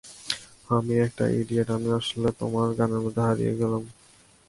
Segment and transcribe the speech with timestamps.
[0.77, 3.83] আমি একটা ইডিয়ট, আমি আসলে তোমার গানের মধ্যে হারিয়ে গেছিলাম।